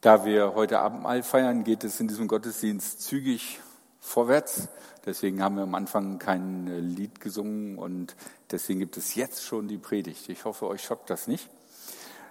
Da 0.00 0.24
wir 0.24 0.54
heute 0.54 0.78
Abendmahl 0.78 1.24
feiern, 1.24 1.64
geht 1.64 1.82
es 1.82 1.98
in 1.98 2.06
diesem 2.06 2.28
Gottesdienst 2.28 3.02
zügig 3.02 3.58
vorwärts. 3.98 4.68
Deswegen 5.04 5.42
haben 5.42 5.56
wir 5.56 5.64
am 5.64 5.74
Anfang 5.74 6.20
kein 6.20 6.68
äh, 6.68 6.78
Lied 6.78 7.20
gesungen 7.20 7.78
und 7.78 8.14
deswegen 8.52 8.78
gibt 8.78 8.96
es 8.96 9.16
jetzt 9.16 9.42
schon 9.42 9.66
die 9.66 9.76
Predigt. 9.76 10.28
Ich 10.28 10.44
hoffe, 10.44 10.68
euch 10.68 10.84
schockt 10.84 11.10
das 11.10 11.26
nicht. 11.26 11.50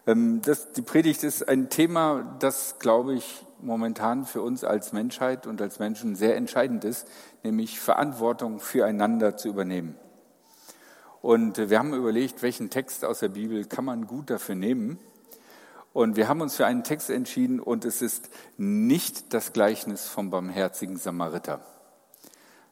Ähm, 0.06 0.42
das, 0.46 0.72
die 0.72 0.82
Predigt 0.82 1.26
ist 1.26 1.50
ein 1.50 1.70
Thema, 1.70 2.38
das, 2.40 2.80
glaube 2.80 3.16
ich, 3.16 3.46
momentan 3.60 4.26
für 4.26 4.42
uns 4.42 4.64
als 4.64 4.94
Menschheit 4.94 5.46
und 5.46 5.62
als 5.62 5.78
Menschen 5.78 6.16
sehr 6.16 6.38
entscheidend 6.38 6.86
ist, 6.86 7.06
nämlich 7.44 7.82
Verantwortung 7.82 8.62
füreinander 8.62 9.36
zu 9.36 9.50
übernehmen. 9.50 9.98
Und 11.22 11.58
äh, 11.58 11.70
wir 11.70 11.80
haben 11.80 11.94
überlegt, 11.94 12.44
welchen 12.44 12.70
Text 12.70 13.04
aus 13.04 13.20
der 13.20 13.28
Bibel 13.28 13.66
kann 13.66 13.84
man 13.84 14.08
gut 14.08 14.30
dafür 14.30 14.56
nehmen. 14.56 15.00
Und 15.94 16.16
wir 16.16 16.28
haben 16.28 16.42
uns 16.42 16.56
für 16.56 16.66
einen 16.66 16.84
Text 16.84 17.10
entschieden 17.10 17.60
und 17.60 17.86
es 17.86 18.02
ist 18.02 18.30
nicht 18.58 19.34
das 19.34 19.54
Gleichnis 19.54 20.08
vom 20.08 20.30
barmherzigen 20.30 20.98
Samariter. 20.98 21.62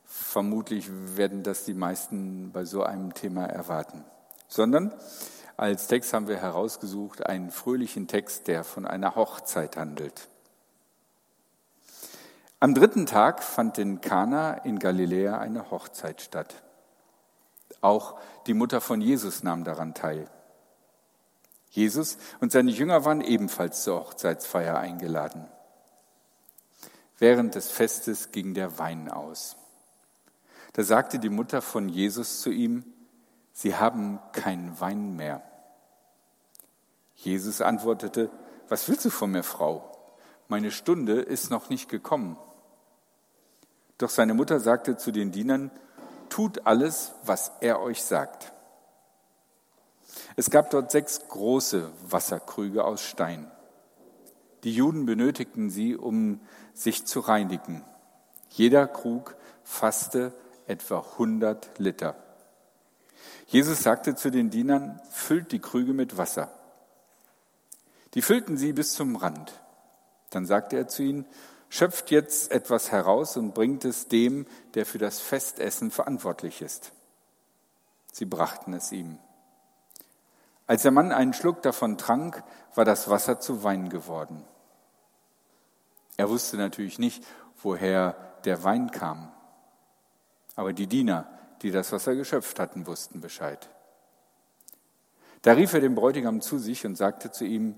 Vermutlich 0.05 0.89
werden 1.17 1.43
das 1.43 1.65
die 1.65 1.73
meisten 1.73 2.51
bei 2.51 2.65
so 2.65 2.83
einem 2.83 3.13
Thema 3.13 3.45
erwarten, 3.45 4.03
sondern 4.47 4.93
als 5.57 5.87
Text 5.87 6.13
haben 6.13 6.27
wir 6.27 6.37
herausgesucht 6.37 7.25
einen 7.25 7.49
fröhlichen 7.49 8.07
Text, 8.07 8.47
der 8.47 8.63
von 8.63 8.85
einer 8.85 9.15
Hochzeit 9.15 9.77
handelt. 9.77 10.27
Am 12.59 12.73
dritten 12.73 13.05
Tag 13.05 13.43
fand 13.43 13.77
in 13.77 14.01
Kana 14.01 14.53
in 14.53 14.79
Galiläa 14.79 15.37
eine 15.37 15.71
Hochzeit 15.71 16.21
statt. 16.21 16.63
Auch 17.81 18.20
die 18.47 18.53
Mutter 18.53 18.81
von 18.81 19.01
Jesus 19.01 19.43
nahm 19.43 19.63
daran 19.63 19.93
teil. 19.93 20.27
Jesus 21.75 22.17
und 22.39 22.53
seine 22.53 22.71
Jünger 22.71 23.03
waren 23.03 23.20
ebenfalls 23.20 23.84
zur 23.84 23.99
Hochzeitsfeier 23.99 24.77
eingeladen. 24.77 25.45
Während 27.20 27.55
des 27.55 27.70
Festes 27.70 28.31
ging 28.31 28.53
der 28.53 28.79
Wein 28.79 29.09
aus. 29.09 29.57
Da 30.71 30.84
sagte 30.84 31.20
die 31.20 31.29
Mutter 31.29 31.62
von 31.62 31.90
Jesus 31.90 32.41
zu 32.41 32.49
ihm, 32.49 32.85
Sie 33.51 33.76
haben 33.76 34.20
keinen 34.31 34.79
Wein 34.79 35.15
mehr. 35.15 35.41
Jesus 37.15 37.62
antwortete, 37.62 38.29
Was 38.70 38.87
willst 38.87 39.05
du 39.05 39.09
von 39.09 39.31
mir, 39.31 39.43
Frau? 39.43 39.91
Meine 40.48 40.71
Stunde 40.71 41.21
ist 41.21 41.49
noch 41.49 41.70
nicht 41.70 41.90
gekommen. 41.90 42.37
Doch 43.98 44.09
seine 44.09 44.34
Mutter 44.34 44.59
sagte 44.59 44.98
zu 44.98 45.12
den 45.12 45.31
Dienern, 45.31 45.71
Tut 46.29 46.65
alles, 46.65 47.13
was 47.23 47.51
er 47.62 47.81
euch 47.81 48.03
sagt. 48.03 48.51
Es 50.35 50.49
gab 50.49 50.70
dort 50.70 50.91
sechs 50.91 51.27
große 51.27 51.91
Wasserkrüge 52.04 52.84
aus 52.84 53.02
Stein. 53.02 53.52
Die 54.63 54.74
Juden 54.74 55.05
benötigten 55.05 55.70
sie, 55.70 55.96
um 55.96 56.41
sich 56.74 57.05
zu 57.05 57.20
reinigen. 57.20 57.84
Jeder 58.49 58.88
Krug 58.88 59.36
fasste 59.63 60.34
etwa 60.68 60.99
100 60.99 61.77
Liter. 61.80 62.16
Jesus 63.48 63.84
sagte 63.84 64.16
zu 64.16 64.31
den 64.31 64.50
Dienern, 64.50 65.00
füllt 65.12 65.52
die 65.52 65.59
Krüge 65.59 65.94
mit 65.94 66.18
Wasser. 66.18 66.52
Die 68.13 68.22
füllten 68.22 68.58
sie 68.58 68.74
bis 68.74 68.94
zum 68.94 69.16
Rand. 69.16 69.62
Dann 70.31 70.46
sagte 70.46 70.78
er 70.78 70.88
zu 70.88 71.03
ihnen, 71.03 71.25
schöpft 71.69 72.09
jetzt 72.09 72.52
etwas 72.52 72.91
heraus 72.91 73.38
und 73.38 73.53
bringt 73.53 73.86
es 73.86 74.08
dem, 74.08 74.47
der 74.74 74.86
für 74.86 74.97
das 74.97 75.19
Festessen 75.19 75.91
verantwortlich 75.91 76.62
ist. 76.62 76.91
Sie 78.12 78.25
brachten 78.25 78.74
es 78.74 78.91
ihm. 78.91 79.19
Als 80.68 80.81
der 80.81 80.91
Mann 80.91 81.12
einen 81.12 81.34
Schluck 81.34 81.62
davon 81.62 81.97
trank, 81.97 82.44
war 82.74 82.85
das 82.85 83.09
Wasser 83.09 83.40
zu 83.40 83.63
Wein 83.63 83.90
geworden. 83.90 84.44
Er 86.18 86.30
wusste 86.30 86.58
natürlich 86.58 86.97
nicht, 86.97 87.24
woher 87.62 88.16
der 88.46 88.63
Wein 88.63 88.91
kam. 88.91 89.31
Aber 90.56 90.74
die 90.74 90.88
Diener, 90.88 91.28
die 91.62 91.72
das 91.72 91.91
Wasser 91.91 92.16
geschöpft 92.16 92.59
hatten, 92.59 92.88
wussten 92.88 93.22
Bescheid. 93.22 93.70
Da 95.42 95.54
rief 95.54 95.74
er 95.74 95.81
den 95.81 95.94
Bräutigam 95.94 96.42
zu 96.42 96.58
sich 96.58 96.86
und 96.86 96.96
sagte 96.96 97.31
zu 97.31 97.46
ihm, 97.46 97.75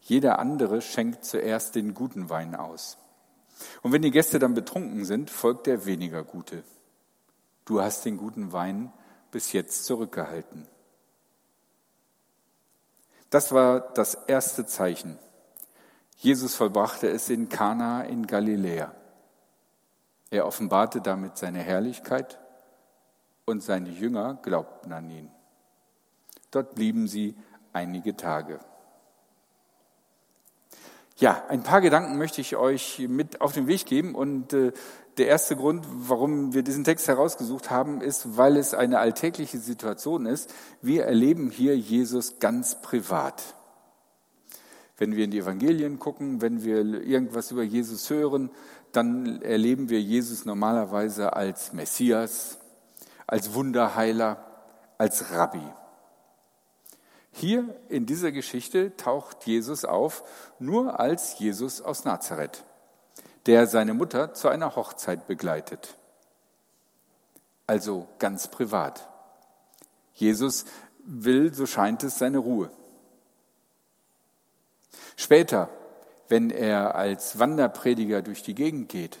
jeder 0.00 0.38
andere 0.38 0.80
schenkt 0.80 1.24
zuerst 1.24 1.74
den 1.74 1.94
guten 1.94 2.30
Wein 2.30 2.54
aus. 2.54 2.98
Und 3.82 3.92
wenn 3.92 4.02
die 4.02 4.10
Gäste 4.10 4.38
dann 4.38 4.54
betrunken 4.54 5.04
sind, 5.04 5.30
folgt 5.30 5.66
der 5.66 5.84
weniger 5.84 6.22
gute. 6.22 6.62
Du 7.64 7.80
hast 7.80 8.04
den 8.04 8.16
guten 8.16 8.52
Wein 8.52 8.92
bis 9.30 9.52
jetzt 9.52 9.84
zurückgehalten. 9.84 10.66
Das 13.30 13.52
war 13.52 13.80
das 13.94 14.14
erste 14.14 14.66
Zeichen. 14.66 15.18
Jesus 16.16 16.54
vollbrachte 16.54 17.08
es 17.08 17.30
in 17.30 17.48
Kana 17.48 18.02
in 18.02 18.26
Galiläa. 18.26 18.92
Er 20.30 20.46
offenbarte 20.46 21.00
damit 21.00 21.38
seine 21.38 21.60
Herrlichkeit 21.60 22.38
und 23.46 23.62
seine 23.62 23.88
Jünger 23.88 24.34
glaubten 24.42 24.92
an 24.92 25.10
ihn. 25.10 25.30
Dort 26.50 26.74
blieben 26.74 27.08
sie 27.08 27.36
einige 27.72 28.16
Tage. 28.16 28.60
Ja, 31.20 31.44
ein 31.48 31.62
paar 31.62 31.82
Gedanken 31.82 32.16
möchte 32.16 32.40
ich 32.40 32.56
euch 32.56 32.98
mit 33.06 33.42
auf 33.42 33.52
den 33.52 33.66
Weg 33.66 33.84
geben 33.84 34.14
und 34.14 34.54
äh, 34.54 34.72
der 35.18 35.26
erste 35.26 35.54
Grund, 35.54 35.84
warum 35.86 36.54
wir 36.54 36.62
diesen 36.62 36.82
Text 36.82 37.08
herausgesucht 37.08 37.70
haben, 37.70 38.00
ist, 38.00 38.38
weil 38.38 38.56
es 38.56 38.72
eine 38.72 38.98
alltägliche 39.00 39.58
Situation 39.58 40.24
ist. 40.24 40.50
Wir 40.80 41.04
erleben 41.04 41.50
hier 41.50 41.76
Jesus 41.76 42.38
ganz 42.38 42.80
privat. 42.80 43.42
Wenn 44.96 45.14
wir 45.14 45.24
in 45.24 45.30
die 45.30 45.40
Evangelien 45.40 45.98
gucken, 45.98 46.40
wenn 46.40 46.64
wir 46.64 46.78
irgendwas 46.78 47.50
über 47.50 47.64
Jesus 47.64 48.08
hören, 48.08 48.48
dann 48.92 49.42
erleben 49.42 49.90
wir 49.90 50.00
Jesus 50.00 50.46
normalerweise 50.46 51.34
als 51.36 51.74
Messias, 51.74 52.56
als 53.26 53.52
Wunderheiler, 53.52 54.42
als 54.96 55.32
Rabbi. 55.32 55.60
Hier 57.32 57.74
in 57.88 58.06
dieser 58.06 58.32
Geschichte 58.32 58.96
taucht 58.96 59.46
Jesus 59.46 59.84
auf 59.84 60.24
nur 60.58 60.98
als 61.00 61.38
Jesus 61.38 61.80
aus 61.80 62.04
Nazareth 62.04 62.64
der 63.46 63.66
seine 63.66 63.94
Mutter 63.94 64.34
zu 64.34 64.48
einer 64.48 64.76
Hochzeit 64.76 65.26
begleitet. 65.26 65.96
Also 67.66 68.08
ganz 68.18 68.48
privat. 68.48 69.08
Jesus 70.14 70.64
will, 71.04 71.54
so 71.54 71.66
scheint 71.66 72.02
es, 72.02 72.18
seine 72.18 72.38
Ruhe. 72.38 72.70
Später, 75.16 75.70
wenn 76.28 76.50
er 76.50 76.94
als 76.94 77.38
Wanderprediger 77.38 78.22
durch 78.22 78.42
die 78.42 78.54
Gegend 78.54 78.88
geht, 78.88 79.18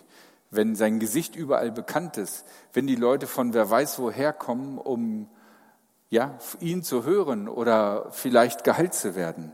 wenn 0.50 0.74
sein 0.74 0.98
Gesicht 0.98 1.36
überall 1.36 1.70
bekannt 1.70 2.16
ist, 2.16 2.44
wenn 2.72 2.86
die 2.86 2.96
Leute 2.96 3.26
von 3.26 3.54
wer 3.54 3.70
weiß 3.70 3.98
woher 4.00 4.32
kommen, 4.32 4.78
um 4.78 5.28
ja, 6.10 6.38
ihn 6.60 6.82
zu 6.82 7.04
hören 7.04 7.48
oder 7.48 8.10
vielleicht 8.10 8.64
geheilt 8.64 8.94
zu 8.94 9.14
werden, 9.14 9.52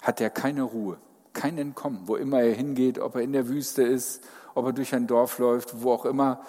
hat 0.00 0.20
er 0.20 0.30
keine 0.30 0.62
Ruhe 0.62 0.98
kein 1.32 1.58
Entkommen, 1.58 2.06
wo 2.06 2.16
immer 2.16 2.42
er 2.42 2.54
hingeht, 2.54 2.98
ob 2.98 3.14
er 3.14 3.22
in 3.22 3.32
der 3.32 3.48
Wüste 3.48 3.82
ist, 3.82 4.24
ob 4.54 4.66
er 4.66 4.72
durch 4.72 4.94
ein 4.94 5.06
Dorf 5.06 5.38
läuft, 5.38 5.82
wo 5.82 5.92
auch 5.92 6.04
immer, 6.04 6.44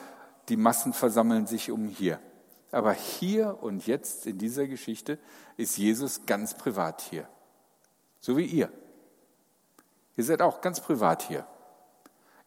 die 0.50 0.58
Massen 0.58 0.94
versammeln 0.94 1.48
sich 1.48 1.72
um 1.72 1.88
hier. 1.88 2.20
Aber 2.72 2.94
hier 2.94 3.58
und 3.62 3.86
jetzt 3.86 4.26
in 4.26 4.38
dieser 4.38 4.68
Geschichte 4.68 5.20
ist 5.58 5.78
Jesus 5.78 6.26
ganz 6.26 6.58
privat 6.58 7.02
hier. 7.02 7.28
So 8.20 8.38
wie 8.38 8.46
ihr. 8.46 8.72
Ihr 10.16 10.24
seid 10.24 10.42
auch 10.42 10.62
ganz 10.62 10.80
privat 10.80 11.22
hier. 11.24 11.46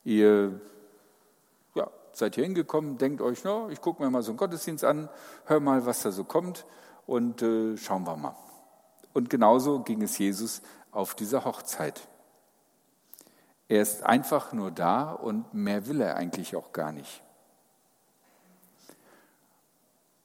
Ihr 0.03 0.61
seid 2.17 2.35
hier 2.37 2.45
hingekommen, 2.45 2.99
denkt 2.99 3.21
euch, 3.21 3.45
no, 3.45 3.69
ich 3.71 3.81
gucke 3.81 4.03
mir 4.03 4.11
mal 4.11 4.23
so 4.23 4.31
einen 4.31 4.39
Gottesdienst 4.39 4.85
an, 4.85 5.09
hör 5.47 5.61
mal, 5.61 5.85
was 5.87 6.03
da 6.03 6.13
so 6.13 6.25
kommt 6.25 6.65
und 7.07 7.43
äh, 7.43 7.77
schauen 7.77 8.07
wir 8.07 8.17
mal. 8.17 8.37
Und 9.13 9.31
genauso 9.31 9.81
ging 9.81 10.03
es 10.03 10.19
Jesus 10.19 10.63
auf 10.91 11.15
dieser 11.15 11.45
Hochzeit. 11.45 12.09
Er 13.69 13.83
ist 13.83 14.03
einfach 14.05 14.53
nur 14.53 14.71
da 14.71 15.13
und 15.13 15.55
mehr 15.55 15.87
will 15.87 16.01
er 16.01 16.17
eigentlich 16.17 16.57
auch 16.57 16.73
gar 16.73 16.93
nicht. 16.93 17.23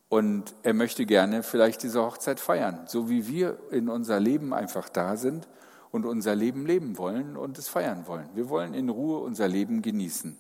Und 0.10 0.56
er 0.64 0.74
möchte 0.74 1.06
gerne 1.06 1.44
vielleicht 1.44 1.84
diese 1.84 2.02
Hochzeit 2.02 2.40
feiern, 2.40 2.86
so 2.88 3.10
wie 3.10 3.28
wir 3.28 3.60
in 3.70 3.90
unser 3.90 4.20
Leben 4.20 4.54
einfach 4.54 4.90
da 4.90 5.16
sind 5.18 5.48
und 5.92 6.06
unser 6.06 6.36
Leben 6.36 6.66
leben 6.66 6.98
wollen 6.98 7.38
und 7.38 7.60
es 7.60 7.68
feiern 7.68 8.08
wollen. 8.08 8.28
Wir 8.34 8.50
wollen 8.50 8.74
in 8.74 8.90
Ruhe 8.90 9.20
unser 9.20 9.48
Leben 9.48 9.84
genießen. 9.84 10.36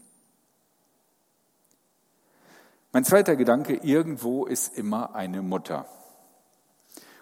Mein 2.91 3.05
zweiter 3.05 3.35
Gedanke, 3.35 3.75
irgendwo 3.75 4.45
ist 4.45 4.75
immer 4.77 5.13
eine 5.13 5.41
Mutter. 5.43 5.85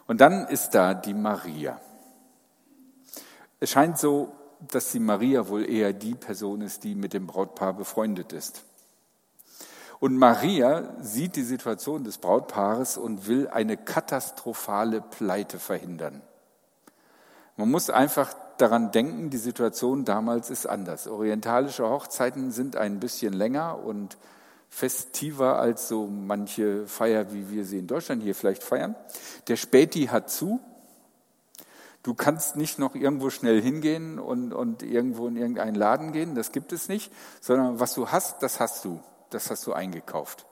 Und 0.08 0.22
dann 0.22 0.48
ist 0.48 0.72
da 0.72 0.94
die 0.94 1.14
Maria. 1.14 1.81
Es 3.60 3.72
scheint 3.72 3.98
so, 3.98 4.31
dass 4.72 4.92
die 4.92 5.00
Maria 5.00 5.50
wohl 5.50 5.69
eher 5.69 5.92
die 5.92 6.16
Person 6.16 6.62
ist, 6.62 6.84
die 6.84 6.96
mit 6.96 7.14
dem 7.14 7.28
Brautpaar 7.28 7.74
befreundet 7.74 8.31
ist. 8.31 8.64
Und 10.00 10.16
Maria 10.16 10.94
sieht 11.02 11.36
die 11.36 11.44
Situation 11.44 12.04
des 12.04 12.20
Brautpaares 12.20 12.98
und 12.98 13.28
will 13.28 13.48
eine 13.48 13.75
katastrophale 13.78 15.02
Pleite 15.02 15.60
verhindern. 15.60 16.22
Man 17.58 17.72
muss 17.72 17.90
einfach 17.90 18.36
daran 18.58 18.92
denken, 18.92 19.31
die 19.31 19.38
Situation 19.38 20.06
damals 20.06 20.50
ist 20.50 20.68
anders. 20.68 21.08
Orientalische 21.08 21.90
Hochzeiten 21.90 22.52
sind 22.52 22.75
ein 22.78 23.00
bisschen 23.00 23.34
länger 23.34 23.80
und 23.84 24.18
festiver 24.69 25.60
als 25.60 25.88
so 25.88 26.08
manche 26.08 26.86
Feier, 26.88 27.34
wie 27.34 27.50
wir 27.50 27.66
sie 27.66 27.80
in 27.80 27.88
Deutschland 27.88 28.24
hier 28.24 28.36
vielleicht 28.36 28.64
feiern. 28.64 28.96
Der 29.48 29.56
Späti 29.56 30.08
hat 30.08 30.30
zu. 30.30 30.60
Du 32.04 32.14
kannst 32.14 32.56
nicht 32.56 32.80
noch 32.80 32.96
irgendwo 32.96 33.30
schnell 33.30 33.62
hingehen 33.62 34.19
und, 34.19 34.54
und 34.54 34.84
irgendwo 34.84 35.28
in 35.28 35.36
irgendeinen 35.36 35.75
Laden 35.75 36.14
gehen, 36.14 36.36
das 36.36 36.52
gibt 36.52 36.72
es 36.72 36.88
nicht, 36.88 37.12
sondern 37.42 37.80
was 37.80 37.94
du 37.96 38.10
hast, 38.10 38.42
das 38.44 38.60
hast 38.60 38.86
du, 38.86 39.02
das 39.30 39.50
hast 39.50 39.68
du 39.68 39.74
eingekauft. 39.74 40.46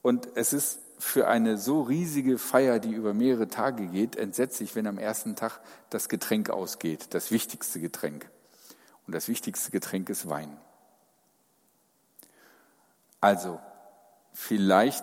Und 0.00 0.28
es 0.36 0.52
ist 0.52 0.78
für 0.98 1.28
eine 1.28 1.58
so 1.58 1.82
riesige 1.82 2.38
Feier, 2.38 2.78
die 2.78 2.92
über 2.92 3.12
mehrere 3.12 3.48
Tage 3.48 3.86
geht, 3.88 4.16
entsetzlich, 4.16 4.74
wenn 4.74 4.86
am 4.86 4.98
ersten 4.98 5.36
Tag 5.36 5.60
das 5.90 6.08
Getränk 6.08 6.50
ausgeht, 6.50 7.08
das 7.10 7.30
wichtigste 7.30 7.80
Getränk. 7.80 8.30
Und 9.06 9.14
das 9.14 9.28
wichtigste 9.28 9.70
Getränk 9.70 10.08
ist 10.08 10.28
Wein. 10.30 10.56
Also, 13.24 13.58
vielleicht 14.34 15.02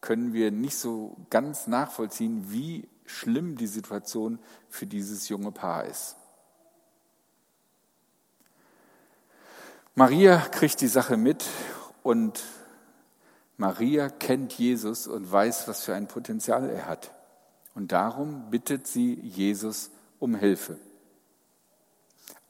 können 0.00 0.32
wir 0.32 0.50
nicht 0.50 0.78
so 0.78 1.18
ganz 1.28 1.66
nachvollziehen, 1.66 2.50
wie 2.50 2.88
schlimm 3.04 3.58
die 3.58 3.66
Situation 3.66 4.38
für 4.70 4.86
dieses 4.86 5.28
junge 5.28 5.52
Paar 5.52 5.84
ist. 5.84 6.16
Maria 9.94 10.38
kriegt 10.38 10.80
die 10.80 10.88
Sache 10.88 11.18
mit 11.18 11.44
und 12.02 12.42
Maria 13.58 14.08
kennt 14.08 14.54
Jesus 14.54 15.06
und 15.06 15.30
weiß, 15.30 15.68
was 15.68 15.84
für 15.84 15.94
ein 15.94 16.08
Potenzial 16.08 16.70
er 16.70 16.86
hat. 16.86 17.12
Und 17.74 17.92
darum 17.92 18.50
bittet 18.50 18.86
sie 18.86 19.12
Jesus 19.20 19.90
um 20.20 20.34
Hilfe. 20.34 20.78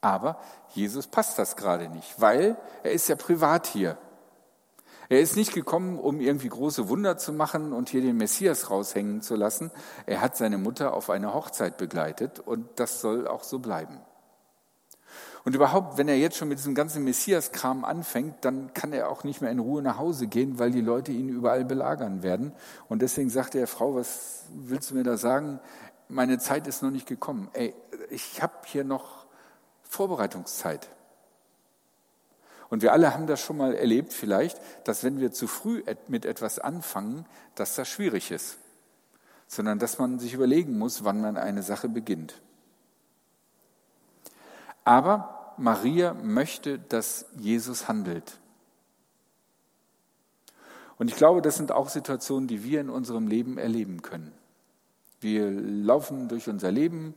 Aber 0.01 0.41
Jesus 0.77 1.09
passt 1.09 1.41
das 1.41 1.57
gerade 1.57 1.89
nicht, 1.89 2.21
weil 2.21 2.57
er 2.85 2.93
ist 2.93 3.09
ja 3.09 3.17
privat 3.17 3.67
hier. 3.67 3.99
Er 5.11 5.21
ist 5.21 5.35
nicht 5.35 5.53
gekommen, 5.53 5.99
um 5.99 6.21
irgendwie 6.21 6.49
große 6.49 6.89
Wunder 6.89 7.19
zu 7.19 7.33
machen 7.33 7.73
und 7.73 7.89
hier 7.89 8.01
den 8.01 8.17
Messias 8.17 8.71
raushängen 8.71 9.23
zu 9.23 9.35
lassen. 9.35 9.73
Er 10.07 10.21
hat 10.21 10.37
seine 10.37 10.57
Mutter 10.57 10.95
auf 10.95 11.11
eine 11.11 11.35
Hochzeit 11.35 11.77
begleitet 11.79 12.39
und 12.39 12.69
das 12.77 13.01
soll 13.01 13.27
auch 13.27 13.43
so 13.43 13.59
bleiben. 13.59 13.99
Und 15.45 15.57
überhaupt, 15.57 15.99
wenn 15.99 16.07
er 16.07 16.17
jetzt 16.17 16.37
schon 16.37 16.47
mit 16.47 16.59
diesem 16.59 16.77
ganzen 16.77 17.03
Messias-Kram 17.03 17.85
anfängt, 17.85 18.45
dann 18.45 18.73
kann 18.73 18.93
er 18.93 19.09
auch 19.09 19.25
nicht 19.25 19.41
mehr 19.41 19.51
in 19.51 19.59
Ruhe 19.59 19.83
nach 19.83 19.99
Hause 19.99 20.29
gehen, 20.29 20.61
weil 20.61 20.71
die 20.71 20.81
Leute 20.81 21.11
ihn 21.11 21.29
überall 21.29 21.65
belagern 21.65 22.23
werden. 22.23 22.53
Und 22.89 23.03
deswegen 23.03 23.31
sagte 23.31 23.59
er, 23.59 23.67
Frau, 23.67 23.97
was 23.97 24.45
willst 24.55 24.93
du 24.93 24.95
mir 24.95 25.03
da 25.03 25.17
sagen? 25.17 25.59
Meine 26.09 26.39
Zeit 26.39 26.69
ist 26.69 26.85
noch 26.85 26.93
nicht 26.93 27.09
gekommen. 27.09 27.49
Ey, 27.55 27.75
ich 28.11 28.41
habe 28.43 28.55
hier 28.65 28.85
noch 28.85 29.27
Vorbereitungszeit. 29.83 30.89
Und 32.71 32.83
wir 32.83 32.93
alle 32.93 33.13
haben 33.13 33.27
das 33.27 33.41
schon 33.41 33.57
mal 33.57 33.75
erlebt 33.75 34.13
vielleicht, 34.13 34.59
dass 34.85 35.03
wenn 35.05 35.19
wir 35.19 35.33
zu 35.33 35.49
früh 35.49 35.83
mit 36.09 36.25
etwas 36.25 36.59
anfangen, 36.59 37.27
dass 37.57 37.75
das 37.75 37.89
schwierig 37.89 38.31
ist. 38.31 38.59
Sondern 39.49 39.81
dass 39.81 39.99
man 39.99 40.21
sich 40.21 40.33
überlegen 40.33 40.79
muss, 40.79 41.05
wann 41.05 41.21
man 41.21 41.37
eine 41.37 41.65
Sache 41.65 41.89
beginnt. 41.89 42.41
Aber 44.85 45.55
Maria 45.59 46.15
möchte, 46.15 46.79
dass 46.79 47.27
Jesus 47.37 47.89
handelt. 47.89 48.39
Und 50.97 51.11
ich 51.11 51.17
glaube, 51.17 51.43
das 51.43 51.57
sind 51.57 51.73
auch 51.73 51.89
Situationen, 51.89 52.47
die 52.47 52.63
wir 52.63 52.81
in 52.81 52.91
unserem 52.91 53.27
Leben 53.27 53.59
erleben 53.59 54.03
können. 54.03 54.33
Wir 55.21 55.51
laufen 55.51 56.29
durch 56.29 56.49
unser 56.49 56.71
Leben, 56.71 57.15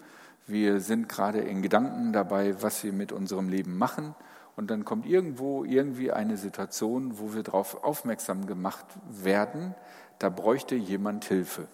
wir 0.47 0.81
sind 0.81 1.07
gerade 1.07 1.39
in 1.39 1.61
Gedanken 1.61 2.11
dabei, 2.11 2.61
was 2.61 2.83
wir 2.83 2.91
mit 2.91 3.11
unserem 3.11 3.49
Leben 3.49 3.77
machen. 3.77 4.15
Und 4.55 4.69
dann 4.69 4.85
kommt 4.85 5.05
irgendwo 5.05 5.63
irgendwie 5.63 6.11
eine 6.11 6.37
Situation, 6.37 7.17
wo 7.19 7.33
wir 7.33 7.43
darauf 7.43 7.83
aufmerksam 7.83 8.45
gemacht 8.45 8.85
werden, 9.09 9.73
da 10.19 10.29
bräuchte 10.29 10.75
jemand 10.75 11.25
Hilfe. 11.25 11.67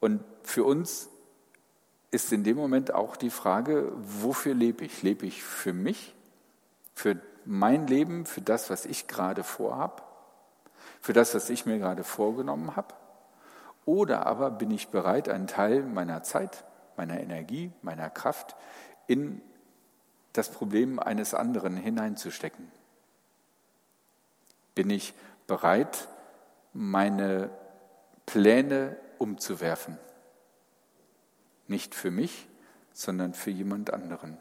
Und 0.00 0.22
für 0.42 0.64
uns 0.64 1.08
ist 2.10 2.32
in 2.32 2.44
dem 2.44 2.56
Moment 2.56 2.94
auch 2.94 3.16
die 3.16 3.30
Frage, 3.30 3.92
wofür 3.96 4.54
lebe 4.54 4.84
ich? 4.84 5.02
Lebe 5.02 5.26
ich 5.26 5.42
für 5.42 5.72
mich, 5.72 6.14
für 6.94 7.20
mein 7.44 7.86
Leben, 7.86 8.26
für 8.26 8.40
das, 8.40 8.70
was 8.70 8.86
ich 8.86 9.06
gerade 9.06 9.44
vorhab, 9.44 10.02
für 11.00 11.12
das, 11.12 11.34
was 11.34 11.50
ich 11.50 11.66
mir 11.66 11.78
gerade 11.78 12.04
vorgenommen 12.04 12.76
habe? 12.76 12.94
Oder 13.84 14.26
aber 14.26 14.50
bin 14.50 14.70
ich 14.70 14.88
bereit, 14.88 15.28
einen 15.28 15.46
Teil 15.46 15.82
meiner 15.82 16.22
Zeit, 16.22 16.64
meiner 16.96 17.20
Energie, 17.20 17.72
meiner 17.82 18.10
Kraft 18.10 18.56
in 19.06 19.40
das 20.32 20.50
Problem 20.50 20.98
eines 20.98 21.34
anderen 21.34 21.76
hineinzustecken? 21.76 22.70
Bin 24.74 24.90
ich 24.90 25.14
bereit, 25.46 26.08
meine 26.72 27.50
Pläne 28.26 28.96
umzuwerfen? 29.18 29.98
Nicht 31.66 31.94
für 31.94 32.10
mich, 32.10 32.46
sondern 32.92 33.34
für 33.34 33.50
jemand 33.50 33.92
anderen. 33.92 34.38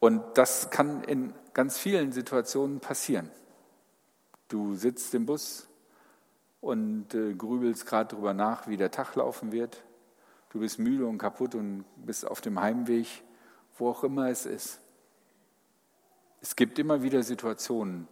Und 0.00 0.22
das 0.34 0.70
kann 0.70 1.04
in 1.04 1.34
ganz 1.52 1.78
vielen 1.78 2.12
Situationen 2.12 2.80
passieren. 2.80 3.30
Du 4.48 4.74
sitzt 4.74 5.14
im 5.14 5.26
Bus 5.26 5.68
und 6.60 7.14
äh, 7.14 7.34
grübelst 7.34 7.86
gerade 7.86 8.08
darüber 8.14 8.34
nach, 8.34 8.66
wie 8.66 8.76
der 8.76 8.90
Tag 8.90 9.14
laufen 9.14 9.52
wird. 9.52 9.82
Du 10.50 10.60
bist 10.60 10.78
müde 10.78 11.06
und 11.06 11.18
kaputt 11.18 11.54
und 11.54 11.84
bist 11.96 12.26
auf 12.26 12.40
dem 12.40 12.60
Heimweg, 12.60 13.06
wo 13.78 13.90
auch 13.90 14.04
immer 14.04 14.28
es 14.28 14.46
ist. 14.46 14.80
Es 16.42 16.56
gibt 16.56 16.78
immer 16.78 17.02
wieder 17.02 17.22
Situationen, 17.22 18.08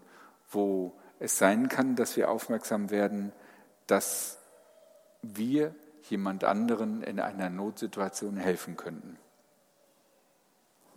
wo 0.51 0.93
es 1.19 1.39
sein 1.39 1.69
kann, 1.69 1.97
dass 1.97 2.17
wir 2.17 2.31
aufmerksam 2.31 2.91
werden, 2.91 3.33
dass 3.87 4.39
wir 5.23 5.75
jemand 6.05 6.45
anderen 6.45 7.03
in 7.03 7.21
einer 7.21 7.51
Notsituation 7.51 8.37
helfen 8.37 8.77
könnten. 8.77 9.19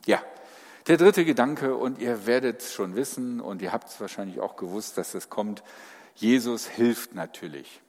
Ja, 0.05 0.21
der 0.87 0.97
dritte 0.97 1.25
Gedanke, 1.25 1.75
und 1.75 1.99
ihr 1.99 2.25
werdet 2.25 2.61
es 2.61 2.73
schon 2.73 2.95
wissen, 2.95 3.39
und 3.39 3.61
ihr 3.61 3.71
habt 3.71 3.89
es 3.89 3.99
wahrscheinlich 3.99 4.39
auch 4.39 4.55
gewusst, 4.55 4.97
dass 4.97 5.13
es 5.13 5.29
kommt, 5.29 5.63
Jesus 6.15 6.67
hilft 6.67 7.15
natürlich. 7.15 7.81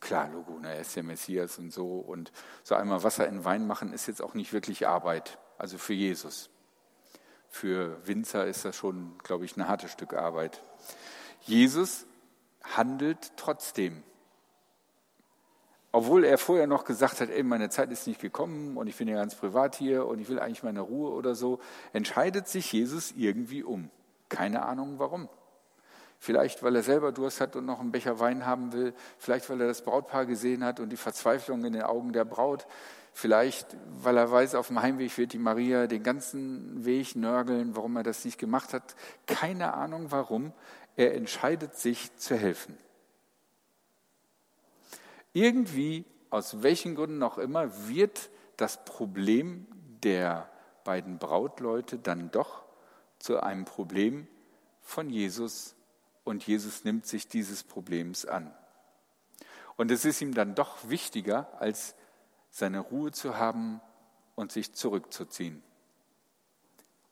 Klar, 0.00 0.30
Logo, 0.30 0.58
ne, 0.58 0.74
er 0.74 0.80
ist 0.80 0.96
der 0.96 1.02
Messias 1.02 1.58
und 1.58 1.72
so. 1.72 1.98
Und 1.98 2.32
so 2.62 2.74
einmal 2.74 3.02
Wasser 3.02 3.28
in 3.28 3.44
Wein 3.44 3.66
machen 3.66 3.92
ist 3.92 4.06
jetzt 4.06 4.22
auch 4.22 4.34
nicht 4.34 4.52
wirklich 4.52 4.86
Arbeit, 4.86 5.38
also 5.58 5.78
für 5.78 5.92
Jesus. 5.92 6.50
Für 7.48 8.06
Winzer 8.06 8.46
ist 8.46 8.64
das 8.64 8.76
schon, 8.76 9.18
glaube 9.18 9.44
ich, 9.44 9.56
ein 9.56 9.68
hartes 9.68 9.90
Stück 9.90 10.14
Arbeit. 10.14 10.62
Jesus 11.42 12.06
handelt 12.62 13.32
trotzdem 13.36 14.02
obwohl 15.92 16.24
er 16.24 16.38
vorher 16.38 16.66
noch 16.66 16.84
gesagt 16.84 17.20
hat, 17.20 17.30
ey, 17.30 17.42
meine 17.42 17.68
Zeit 17.68 17.90
ist 17.90 18.06
nicht 18.06 18.20
gekommen 18.20 18.76
und 18.76 18.86
ich 18.86 18.96
bin 18.96 19.08
ja 19.08 19.16
ganz 19.16 19.34
privat 19.34 19.74
hier 19.74 20.06
und 20.06 20.20
ich 20.20 20.28
will 20.28 20.38
eigentlich 20.38 20.62
meine 20.62 20.80
Ruhe 20.80 21.10
oder 21.10 21.34
so, 21.34 21.58
entscheidet 21.92 22.46
sich 22.46 22.72
Jesus 22.72 23.12
irgendwie 23.16 23.64
um. 23.64 23.90
Keine 24.28 24.62
Ahnung 24.62 24.98
warum. 24.98 25.28
Vielleicht, 26.22 26.62
weil 26.62 26.76
er 26.76 26.82
selber 26.82 27.12
Durst 27.12 27.40
hat 27.40 27.56
und 27.56 27.64
noch 27.64 27.80
einen 27.80 27.92
Becher 27.92 28.20
Wein 28.20 28.44
haben 28.44 28.74
will. 28.74 28.92
Vielleicht, 29.16 29.48
weil 29.48 29.58
er 29.62 29.68
das 29.68 29.80
Brautpaar 29.80 30.26
gesehen 30.26 30.62
hat 30.62 30.78
und 30.78 30.90
die 30.90 30.98
Verzweiflung 30.98 31.64
in 31.64 31.72
den 31.72 31.82
Augen 31.82 32.12
der 32.12 32.26
Braut. 32.26 32.66
Vielleicht, 33.14 33.74
weil 34.02 34.18
er 34.18 34.30
weiß, 34.30 34.54
auf 34.54 34.66
dem 34.66 34.82
Heimweg 34.82 35.16
wird 35.16 35.32
die 35.32 35.38
Maria 35.38 35.86
den 35.86 36.02
ganzen 36.02 36.84
Weg 36.84 37.16
nörgeln, 37.16 37.74
warum 37.74 37.96
er 37.96 38.02
das 38.02 38.26
nicht 38.26 38.36
gemacht 38.36 38.74
hat. 38.74 38.94
Keine 39.26 39.72
Ahnung 39.72 40.10
warum. 40.10 40.52
Er 40.94 41.14
entscheidet 41.14 41.76
sich 41.76 42.14
zu 42.18 42.36
helfen. 42.36 42.76
Irgendwie, 45.32 46.04
aus 46.28 46.62
welchen 46.62 46.96
Gründen 46.96 47.22
auch 47.22 47.38
immer, 47.38 47.88
wird 47.88 48.28
das 48.58 48.84
Problem 48.84 49.66
der 50.04 50.50
beiden 50.84 51.18
Brautleute 51.18 51.98
dann 51.98 52.30
doch 52.30 52.62
zu 53.18 53.42
einem 53.42 53.64
Problem 53.64 54.26
von 54.82 55.08
Jesus 55.08 55.76
und 56.24 56.46
Jesus 56.46 56.84
nimmt 56.84 57.06
sich 57.06 57.28
dieses 57.28 57.62
Problems 57.62 58.26
an. 58.26 58.54
Und 59.76 59.90
es 59.90 60.04
ist 60.04 60.20
ihm 60.20 60.34
dann 60.34 60.54
doch 60.54 60.88
wichtiger, 60.88 61.60
als 61.60 61.94
seine 62.50 62.80
Ruhe 62.80 63.12
zu 63.12 63.38
haben 63.38 63.80
und 64.34 64.52
sich 64.52 64.74
zurückzuziehen. 64.74 65.62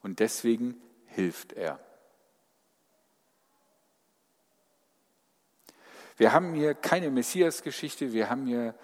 Und 0.03 0.21
deswegen 0.21 0.81
hilft 1.07 1.53
er. 1.53 1.81
Wir 6.17 6.33
haben 6.33 6.55
hier 6.55 6.75
keine 6.75 7.11
Messias-Geschichte, 7.11 8.13
wir 8.13 8.29
haben 8.29 8.47
hier 8.47 8.75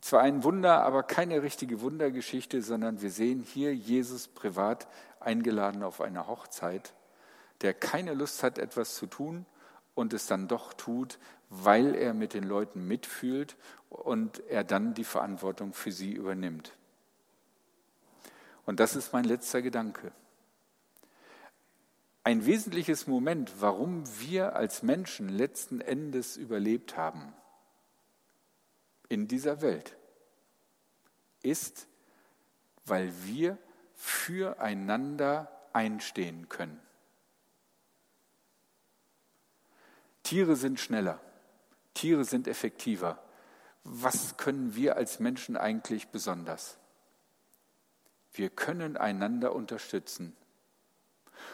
zwar 0.00 0.22
ein 0.22 0.42
Wunder, 0.42 0.82
aber 0.82 1.04
keine 1.04 1.42
richtige 1.42 1.80
Wundergeschichte, 1.80 2.60
sondern 2.62 3.00
wir 3.00 3.10
sehen 3.10 3.40
hier 3.40 3.74
Jesus 3.74 4.26
privat 4.26 4.88
eingeladen 5.20 5.84
auf 5.84 6.00
eine 6.00 6.26
Hochzeit, 6.26 6.94
der 7.62 7.74
keine 7.74 8.14
Lust 8.14 8.42
hat, 8.42 8.58
etwas 8.58 8.94
zu 8.96 9.06
tun 9.06 9.46
und 9.94 10.12
es 10.12 10.26
dann 10.26 10.48
doch 10.48 10.72
tut, 10.72 11.18
weil 11.48 11.94
er 11.94 12.14
mit 12.14 12.34
den 12.34 12.44
Leuten 12.44 12.86
mitfühlt 12.86 13.56
und 13.88 14.40
er 14.48 14.64
dann 14.64 14.94
die 14.94 15.04
Verantwortung 15.04 15.74
für 15.74 15.92
sie 15.92 16.12
übernimmt. 16.12 16.72
Und 18.64 18.80
das 18.80 18.96
ist 18.96 19.12
mein 19.12 19.24
letzter 19.24 19.60
Gedanke. 19.60 20.12
Ein 22.24 22.46
wesentliches 22.46 23.06
Moment, 23.06 23.52
warum 23.60 24.04
wir 24.20 24.54
als 24.54 24.82
Menschen 24.82 25.28
letzten 25.28 25.80
Endes 25.80 26.36
überlebt 26.36 26.96
haben 26.96 27.34
in 29.08 29.26
dieser 29.26 29.60
Welt, 29.60 29.96
ist, 31.42 31.88
weil 32.84 33.12
wir 33.24 33.58
füreinander 33.94 35.50
einstehen 35.72 36.48
können. 36.48 36.80
Tiere 40.32 40.56
sind 40.56 40.80
schneller, 40.80 41.20
Tiere 41.92 42.24
sind 42.24 42.48
effektiver. 42.48 43.18
Was 43.84 44.38
können 44.38 44.74
wir 44.74 44.96
als 44.96 45.20
Menschen 45.20 45.58
eigentlich 45.58 46.08
besonders? 46.08 46.78
Wir 48.32 48.48
können 48.48 48.96
einander 48.96 49.54
unterstützen. 49.54 50.34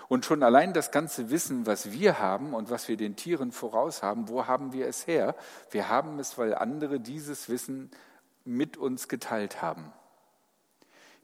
Und 0.07 0.27
schon 0.27 0.45
allein 0.45 0.75
das 0.75 0.93
ganze 0.93 1.29
Wissen, 1.29 1.67
was 1.67 1.91
wir 1.91 2.21
haben 2.21 2.55
und 2.55 2.71
was 2.71 2.87
wir 2.87 2.97
den 2.97 3.17
Tieren 3.17 3.51
voraus 3.51 4.05
haben, 4.05 4.29
wo 4.29 4.47
haben 4.47 4.73
wir 4.73 4.87
es 4.87 5.09
her? 5.09 5.35
Wir 5.73 5.89
haben 5.89 6.21
es, 6.21 6.39
weil 6.39 6.55
andere 6.55 7.01
dieses 7.01 7.49
Wissen 7.49 7.91
mit 8.45 8.77
uns 8.77 9.09
geteilt 9.09 9.61
haben. 9.61 9.93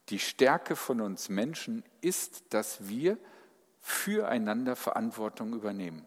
Die 0.08 0.18
Stärke 0.18 0.74
von 0.74 1.00
uns 1.00 1.28
Menschen 1.28 1.84
ist, 2.00 2.52
dass 2.52 2.88
wir 2.88 3.16
füreinander 3.78 4.74
Verantwortung 4.74 5.52
übernehmen 5.52 6.04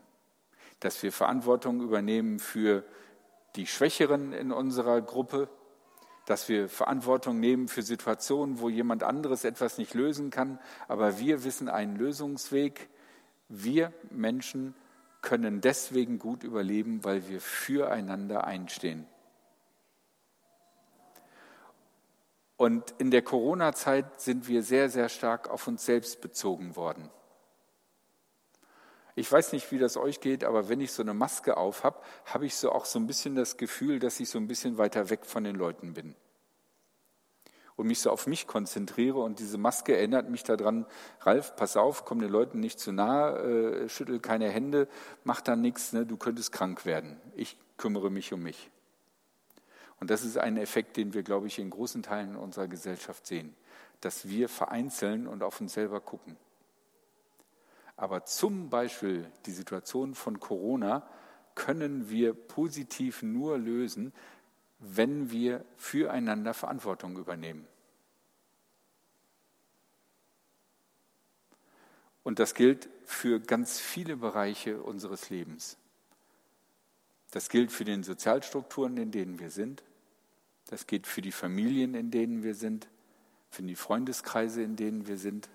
dass 0.79 1.01
wir 1.03 1.12
Verantwortung 1.12 1.81
übernehmen 1.81 2.39
für 2.39 2.84
die 3.55 3.67
Schwächeren 3.67 4.34
in 4.34 4.51
unserer 4.51 5.01
Gruppe, 5.01 5.50
dass 6.25 6.50
wir 6.50 6.69
Verantwortung 6.69 7.39
nehmen 7.39 7.67
für 7.67 7.81
Situationen, 7.81 8.60
wo 8.60 8.69
jemand 8.69 9.03
anderes 9.03 9.43
etwas 9.43 9.77
nicht 9.77 9.93
lösen 9.93 10.29
kann, 10.29 10.60
aber 10.88 11.19
wir 11.19 11.43
wissen 11.43 11.69
einen 11.69 11.96
Lösungsweg. 11.96 12.89
Wir 13.50 13.93
Menschen 14.12 14.75
können 15.22 15.62
deswegen 15.62 16.19
gut 16.19 16.43
überleben, 16.43 17.03
weil 17.03 17.27
wir 17.29 17.41
füreinander 17.41 18.43
einstehen. 18.43 19.07
Und 22.57 22.96
in 22.98 23.12
der 23.12 23.22
Corona-Zeit 23.22 24.19
sind 24.19 24.48
wir 24.48 24.63
sehr, 24.63 24.89
sehr 24.89 25.10
stark 25.10 25.50
auf 25.50 25.67
uns 25.67 25.86
selbst 25.86 26.22
bezogen 26.22 26.75
worden. 26.75 27.10
Ich 29.17 29.31
weiß 29.31 29.51
nicht, 29.53 29.71
wie 29.71 29.79
das 29.79 29.97
euch 29.97 30.19
geht, 30.19 30.43
aber 30.43 30.69
wenn 30.69 30.79
ich 30.79 30.91
so 30.91 31.01
eine 31.01 31.15
Maske 31.15 31.57
auf 31.57 31.83
habe, 31.83 32.00
habe 32.25 32.45
ich 32.45 32.55
so 32.55 32.71
auch 32.71 32.86
so 32.86 33.00
ein 33.00 33.07
bisschen 33.07 33.33
das 33.33 33.57
Gefühl, 33.57 33.97
dass 33.97 34.19
ich 34.19 34.29
so 34.29 34.38
ein 34.38 34.47
bisschen 34.47 34.77
weiter 34.77 35.09
weg 35.09 35.25
von 35.25 35.43
den 35.43 35.55
Leuten 35.55 35.95
bin. 35.95 36.13
Und 37.75 37.88
mich 37.88 38.00
so 38.00 38.12
auf 38.12 38.27
mich 38.27 38.45
konzentriere 38.45 39.17
und 39.17 39.39
diese 39.39 39.57
Maske 39.57 39.97
erinnert 39.97 40.29
mich 40.29 40.43
daran, 40.43 40.86
Ralf, 41.21 41.55
pass 41.55 41.77
auf, 41.77 42.05
komm 42.05 42.19
den 42.19 42.29
Leuten 42.29 42.59
nicht 42.59 42.79
zu 42.79 42.91
nahe, 42.91 43.86
äh, 43.86 43.89
schüttel 43.89 44.19
keine 44.19 44.51
Hände, 44.51 44.88
mach 45.24 45.41
da 45.41 45.55
nichts, 45.55 45.93
ne, 45.93 46.05
du 46.05 46.15
könntest 46.15 46.51
krank 46.51 46.86
werden. 46.86 47.19
Ich 47.36 47.57
kümmere 47.77 48.12
mich 48.12 48.33
um 48.33 48.43
mich. 48.43 48.69
Und 50.00 50.12
das 50.12 50.24
ist 50.24 50.38
ein 50.38 50.57
Effekt, 50.57 50.95
den 50.95 51.15
wir, 51.15 51.24
glaube 51.24 51.47
ich, 51.47 51.57
in 51.57 51.71
großen 51.71 52.03
Teilen 52.03 52.36
unserer 52.36 52.67
Gesellschaft 52.67 53.25
sehen, 53.25 53.55
dass 54.00 54.29
wir 54.29 54.47
vereinzeln 54.47 55.25
und 55.25 55.41
auf 55.41 55.59
uns 55.59 55.74
selber 55.74 56.01
gucken. 56.01 56.38
Aber 57.98 58.25
zum 58.25 58.70
Beispiel 58.70 59.30
die 59.48 59.51
Situation 59.51 60.13
von 60.13 60.39
Corona 60.39 61.08
können 61.56 62.10
wir 62.10 62.34
positiv 62.34 63.24
nur 63.24 63.58
lösen, 63.58 64.13
wenn 64.80 65.32
wir 65.32 65.66
füreinander 65.75 66.54
Verantwortung 66.54 67.18
übernehmen. 67.18 67.68
Und 72.22 72.39
das 72.39 72.54
gilt 72.54 72.88
für 73.06 73.39
ganz 73.39 73.80
viele 73.80 74.18
Bereiche 74.18 74.82
unseres 74.84 75.30
Lebens. 75.30 75.77
Das 77.32 77.50
gilt 77.50 77.72
für 77.72 77.86
den 77.86 78.04
Sozialstrukturen, 78.04 78.98
in 78.98 79.12
denen 79.12 79.39
wir 79.39 79.50
sind. 79.50 79.84
Das 80.68 80.86
gilt 80.86 81.08
für 81.08 81.22
die 81.22 81.32
Familien, 81.32 81.96
in 81.96 82.12
denen 82.12 82.44
wir 82.44 82.54
sind, 82.54 82.89
für 83.50 83.63
die 83.63 83.75
Freundeskreise, 83.75 84.62
in 84.62 84.75
denen 84.75 85.08
wir 85.08 85.18
sind. 85.18 85.50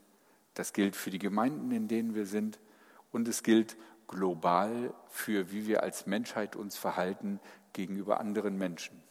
Das 0.55 0.73
gilt 0.73 0.97
für 0.97 1.11
die 1.11 1.19
Gemeinden, 1.19 1.71
in 1.71 1.89
denen 1.89 2.15
wir 2.15 2.27
sind. 2.27 2.61
Und 3.11 3.29
es 3.29 3.43
gilt 3.43 3.77
global 4.07 4.95
für, 5.09 5.53
wie 5.53 5.67
wir 5.67 5.83
als 5.83 6.07
Menschheit 6.07 6.57
uns 6.57 6.77
verhalten 6.77 7.41
gegenüber 7.73 8.21
anderen 8.21 8.59
Menschen. 8.59 9.03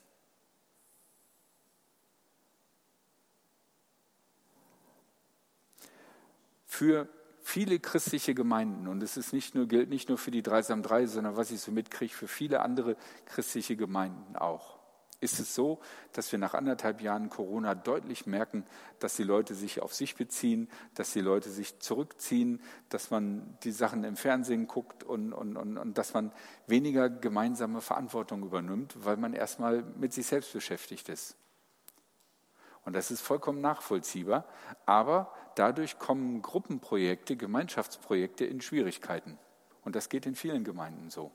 Für 6.66 7.10
viele 7.42 7.80
christliche 7.80 8.34
Gemeinden, 8.34 8.88
und 8.88 9.04
es 9.04 9.18
ist 9.18 9.34
nicht 9.34 9.56
nur, 9.56 9.68
gilt 9.68 9.90
nicht 9.90 10.10
nur 10.10 10.18
für 10.18 10.32
die 10.32 10.42
Dreisam 10.42 10.84
drei, 10.84 11.06
sondern 11.06 11.36
was 11.36 11.52
ich 11.52 11.60
so 11.60 11.72
mitkriege, 11.72 12.14
für 12.14 12.28
viele 12.28 12.62
andere 12.62 12.96
christliche 13.26 13.76
Gemeinden 13.76 14.36
auch 14.36 14.81
ist 15.22 15.40
es 15.40 15.56
so, 15.56 15.80
dass 16.12 16.32
wir 16.32 16.40
nach 16.40 16.54
anderthalb 16.54 17.02
Jahren 17.02 17.30
Corona 17.30 17.76
deutlich 17.76 18.26
merken, 18.26 18.66
dass 19.00 19.16
die 19.16 19.24
Leute 19.24 19.56
sich 19.56 19.82
auf 19.82 19.94
sich 19.94 20.16
beziehen, 20.16 20.68
dass 20.96 21.14
die 21.14 21.22
Leute 21.22 21.50
sich 21.50 21.80
zurückziehen, 21.80 22.60
dass 22.90 23.12
man 23.12 23.58
die 23.64 23.72
Sachen 23.72 24.04
im 24.04 24.18
Fernsehen 24.18 24.68
guckt 24.68 25.04
und, 25.04 25.32
und, 25.32 25.56
und, 25.56 25.78
und 25.78 25.98
dass 25.98 26.14
man 26.14 26.34
weniger 26.68 27.10
gemeinsame 27.10 27.82
Verantwortung 27.82 28.44
übernimmt, 28.44 28.96
weil 29.06 29.16
man 29.16 29.34
erstmal 29.34 29.84
mit 29.84 30.12
sich 30.12 30.26
selbst 30.26 30.52
beschäftigt 30.54 31.08
ist. 31.08 31.38
Und 32.84 32.94
das 32.94 33.12
ist 33.12 33.22
vollkommen 33.22 33.62
nachvollziehbar, 33.62 34.46
aber 34.88 35.32
dadurch 35.56 36.00
kommen 36.00 36.42
Gruppenprojekte, 36.42 37.38
Gemeinschaftsprojekte 37.38 38.46
in 38.46 38.60
Schwierigkeiten. 38.60 39.38
Und 39.84 39.96
das 39.96 40.10
geht 40.10 40.26
in 40.26 40.36
vielen 40.36 40.64
Gemeinden 40.64 41.12
so. 41.12 41.32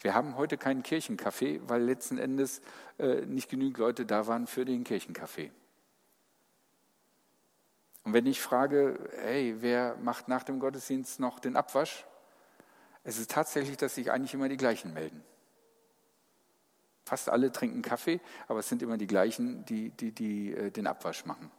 Wir 0.00 0.14
haben 0.14 0.36
heute 0.36 0.58
keinen 0.58 0.82
Kirchencafé, 0.82 1.60
weil 1.66 1.82
letzten 1.82 2.18
Endes 2.18 2.60
äh, 2.98 3.26
nicht 3.26 3.48
genügend 3.48 3.78
Leute 3.78 4.04
da 4.06 4.26
waren 4.26 4.46
für 4.46 4.64
den 4.64 4.84
Kirchencafé. 4.84 5.50
Und 8.04 8.12
wenn 8.12 8.26
ich 8.26 8.40
frage, 8.40 8.98
hey, 9.20 9.56
wer 9.60 9.96
macht 9.96 10.28
nach 10.28 10.42
dem 10.42 10.58
Gottesdienst 10.58 11.20
noch 11.20 11.38
den 11.38 11.56
Abwasch? 11.56 12.04
Es 13.04 13.18
ist 13.18 13.30
tatsächlich, 13.30 13.76
dass 13.76 13.94
sich 13.94 14.10
eigentlich 14.10 14.34
immer 14.34 14.48
die 14.48 14.56
gleichen 14.56 14.92
melden. 14.92 15.22
Fast 17.04 17.28
alle 17.28 17.50
trinken 17.52 17.82
Kaffee, 17.82 18.20
aber 18.48 18.60
es 18.60 18.68
sind 18.68 18.82
immer 18.82 18.96
die 18.96 19.06
gleichen, 19.06 19.64
die, 19.66 19.90
die, 19.90 20.12
die 20.12 20.52
äh, 20.52 20.70
den 20.70 20.86
Abwasch 20.86 21.24
machen. 21.26 21.50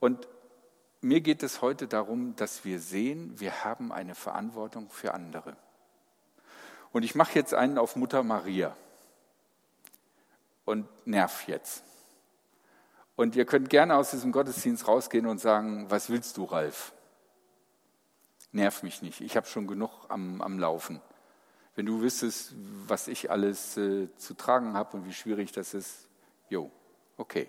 Und 0.00 0.28
mir 1.04 1.20
geht 1.20 1.42
es 1.42 1.60
heute 1.60 1.86
darum, 1.86 2.34
dass 2.36 2.64
wir 2.64 2.80
sehen, 2.80 3.38
wir 3.38 3.62
haben 3.62 3.92
eine 3.92 4.14
Verantwortung 4.14 4.88
für 4.88 5.12
andere. 5.12 5.54
Und 6.92 7.02
ich 7.02 7.14
mache 7.14 7.34
jetzt 7.34 7.52
einen 7.52 7.76
auf 7.76 7.94
Mutter 7.94 8.22
Maria 8.22 8.74
und 10.64 10.88
nerv 11.06 11.46
jetzt. 11.46 11.84
Und 13.16 13.36
ihr 13.36 13.44
könnt 13.44 13.68
gerne 13.68 13.96
aus 13.96 14.12
diesem 14.12 14.32
Gottesdienst 14.32 14.88
rausgehen 14.88 15.26
und 15.26 15.38
sagen, 15.38 15.90
was 15.90 16.08
willst 16.08 16.38
du, 16.38 16.44
Ralf? 16.44 16.94
Nerv 18.52 18.82
mich 18.82 19.02
nicht, 19.02 19.20
ich 19.20 19.36
habe 19.36 19.46
schon 19.46 19.66
genug 19.66 20.06
am, 20.08 20.40
am 20.40 20.58
Laufen. 20.58 21.02
Wenn 21.74 21.84
du 21.84 22.00
wüsstest, 22.00 22.54
was 22.86 23.08
ich 23.08 23.30
alles 23.30 23.76
äh, 23.76 24.08
zu 24.16 24.34
tragen 24.34 24.72
habe 24.72 24.96
und 24.96 25.06
wie 25.06 25.12
schwierig 25.12 25.52
das 25.52 25.74
ist, 25.74 26.08
jo, 26.48 26.70
okay. 27.18 27.48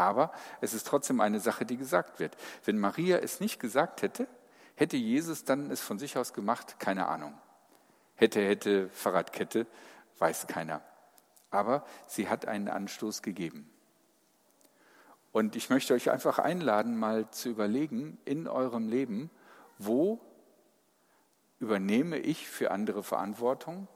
Aber 0.00 0.32
es 0.62 0.72
ist 0.72 0.86
trotzdem 0.86 1.20
eine 1.20 1.40
Sache, 1.40 1.66
die 1.66 1.76
gesagt 1.76 2.20
wird. 2.20 2.34
Wenn 2.64 2.78
Maria 2.78 3.18
es 3.18 3.38
nicht 3.38 3.60
gesagt 3.60 4.00
hätte, 4.00 4.26
hätte 4.74 4.96
Jesus 4.96 5.44
dann 5.44 5.70
es 5.70 5.82
von 5.82 5.98
sich 5.98 6.16
aus 6.16 6.32
gemacht? 6.32 6.76
Keine 6.78 7.06
Ahnung. 7.06 7.36
Hätte, 8.14 8.40
hätte, 8.40 8.88
Fahrradkette, 8.88 9.66
weiß 10.18 10.46
keiner. 10.46 10.80
Aber 11.50 11.84
sie 12.06 12.30
hat 12.30 12.48
einen 12.48 12.68
Anstoß 12.68 13.20
gegeben. 13.20 13.70
Und 15.32 15.54
ich 15.54 15.68
möchte 15.68 15.92
euch 15.92 16.10
einfach 16.10 16.38
einladen, 16.38 16.96
mal 16.96 17.30
zu 17.30 17.50
überlegen 17.50 18.16
in 18.24 18.48
eurem 18.48 18.88
Leben, 18.88 19.30
wo 19.76 20.18
übernehme 21.58 22.16
ich 22.16 22.48
für 22.48 22.70
andere 22.70 23.02
Verantwortung 23.02 23.86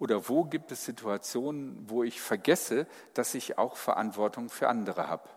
oder 0.00 0.30
wo 0.30 0.44
gibt 0.44 0.72
es 0.72 0.84
Situationen, 0.84 1.88
wo 1.88 2.02
ich 2.02 2.20
vergesse, 2.22 2.86
dass 3.12 3.34
ich 3.34 3.58
auch 3.58 3.76
Verantwortung 3.76 4.48
für 4.48 4.68
andere 4.68 5.06
habe? 5.06 5.28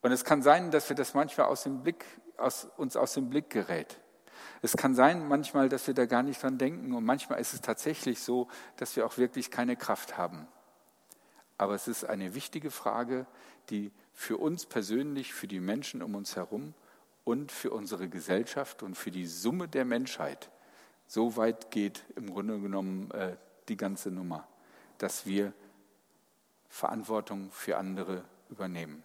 Und 0.00 0.12
es 0.12 0.24
kann 0.24 0.42
sein, 0.42 0.70
dass 0.70 0.88
wir 0.88 0.96
das 0.96 1.12
manchmal 1.12 1.46
aus 1.46 1.64
dem 1.64 1.82
Blick, 1.82 2.04
aus, 2.36 2.68
uns 2.76 2.96
aus 2.96 3.14
dem 3.14 3.30
Blick 3.30 3.50
gerät. 3.50 4.00
Es 4.62 4.76
kann 4.76 4.94
sein 4.94 5.26
manchmal, 5.26 5.68
dass 5.68 5.88
wir 5.88 5.94
da 5.94 6.06
gar 6.06 6.22
nicht 6.22 6.40
dran 6.40 6.56
denken 6.56 6.94
und 6.94 7.04
manchmal 7.04 7.40
ist 7.40 7.52
es 7.52 7.60
tatsächlich 7.60 8.20
so, 8.20 8.46
dass 8.76 8.94
wir 8.94 9.04
auch 9.04 9.18
wirklich 9.18 9.50
keine 9.50 9.74
Kraft 9.74 10.16
haben. 10.16 10.46
Aber 11.58 11.74
es 11.74 11.88
ist 11.88 12.04
eine 12.04 12.34
wichtige 12.34 12.70
Frage, 12.70 13.26
die 13.70 13.90
für 14.12 14.36
uns 14.36 14.66
persönlich, 14.66 15.34
für 15.34 15.48
die 15.48 15.60
Menschen 15.60 16.00
um 16.00 16.14
uns 16.14 16.36
herum 16.36 16.74
und 17.24 17.50
für 17.50 17.72
unsere 17.72 18.08
Gesellschaft 18.08 18.84
und 18.84 18.94
für 18.94 19.10
die 19.10 19.26
Summe 19.26 19.66
der 19.66 19.84
Menschheit. 19.84 20.50
So 21.14 21.36
weit 21.36 21.70
geht 21.70 22.04
im 22.16 22.30
Grunde 22.30 22.58
genommen 22.58 23.10
äh, 23.10 23.36
die 23.68 23.76
ganze 23.76 24.10
Nummer, 24.10 24.48
dass 24.96 25.26
wir 25.26 25.52
Verantwortung 26.70 27.50
für 27.50 27.76
andere 27.76 28.24
übernehmen. 28.48 29.02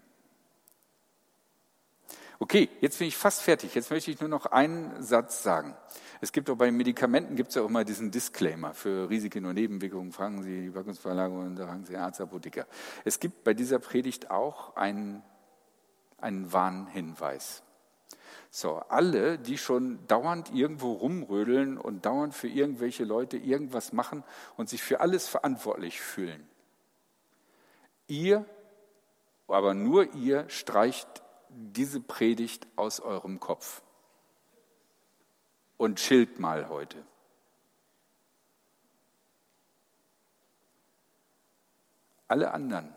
Okay, 2.40 2.70
jetzt 2.80 3.00
bin 3.00 3.10
ich 3.10 3.18
fast 3.18 3.42
fertig. 3.42 3.76
Jetzt 3.76 3.92
möchte 3.92 4.10
ich 4.10 4.22
nur 4.22 4.30
noch 4.30 4.46
einen 4.46 5.04
Satz 5.04 5.44
sagen. 5.44 5.76
Es 6.22 6.32
gibt 6.32 6.50
auch 6.50 6.56
bei 6.56 6.72
Medikamenten 6.72 7.36
gibt 7.36 7.50
es 7.50 7.58
auch 7.58 7.68
immer 7.68 7.84
diesen 7.84 8.10
Disclaimer 8.10 8.74
für 8.74 9.10
Risiken 9.10 9.44
und 9.44 9.56
Nebenwirkungen. 9.56 10.14
Fragen 10.14 10.44
Sie 10.44 10.62
die 10.62 10.74
Wirkungsverlage 10.74 11.34
und 11.38 11.58
fragen 11.58 11.84
Sie 11.84 11.98
Arzt, 11.98 12.22
Apotheker. 12.22 12.68
Es 13.04 13.20
gibt 13.20 13.44
bei 13.44 13.54
dieser 13.54 13.80
Predigt 13.80 14.32
auch 14.32 14.78
einen, 14.78 15.24
einen 16.20 16.54
Warnhinweis. 16.54 17.64
So, 18.50 18.78
alle, 18.90 19.38
die 19.38 19.58
schon 19.58 20.06
dauernd 20.08 20.54
irgendwo 20.54 20.94
rumrödeln 20.94 21.78
und 21.78 22.06
dauernd 22.06 22.34
für 22.34 22.48
irgendwelche 22.48 23.04
Leute 23.04 23.38
irgendwas 23.38 23.94
machen 23.94 24.24
und 24.56 24.70
sich 24.70 24.82
für 24.82 25.00
alles 25.02 25.28
verantwortlich 25.28 26.02
fühlen. 26.02 26.48
Ihr, 28.08 28.46
aber 29.48 29.74
nur 29.74 30.14
ihr 30.14 30.50
streicht 30.50 31.08
diese 31.50 32.00
Predigt 32.00 32.68
aus 32.76 33.00
eurem 33.00 33.40
Kopf 33.40 33.82
und 35.78 36.00
chillt 36.00 36.40
mal 36.40 36.70
heute. 36.70 37.04
Alle 42.28 42.52
anderen, 42.52 42.94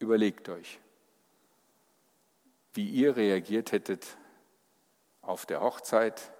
überlegt 0.00 0.48
euch, 0.48 0.80
wie 2.74 2.88
ihr 2.88 3.16
reagiert 3.16 3.72
hättet 3.72 4.16
auf 5.22 5.46
der 5.46 5.60
Hochzeit. 5.60 6.32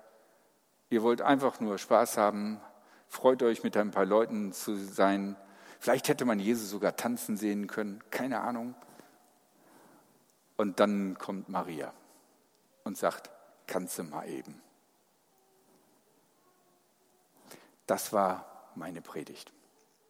Ihr 0.88 1.02
wollt 1.02 1.22
einfach 1.22 1.60
nur 1.60 1.78
Spaß 1.78 2.16
haben, 2.18 2.60
freut 3.06 3.42
euch 3.42 3.62
mit 3.62 3.76
ein 3.76 3.90
paar 3.90 4.06
Leuten 4.06 4.52
zu 4.52 4.76
sein. 4.76 5.36
Vielleicht 5.78 6.08
hätte 6.08 6.24
man 6.24 6.38
Jesus 6.38 6.70
sogar 6.70 6.96
tanzen 6.96 7.36
sehen 7.36 7.66
können, 7.66 8.02
keine 8.10 8.40
Ahnung. 8.40 8.74
Und 10.56 10.80
dann 10.80 11.16
kommt 11.16 11.48
Maria 11.48 11.92
und 12.84 12.98
sagt, 12.98 13.30
kannst 13.66 13.98
du 13.98 14.04
mal 14.04 14.28
eben. 14.28 14.60
Das 17.86 18.12
war 18.12 18.70
meine 18.74 19.00
Predigt. 19.00 19.52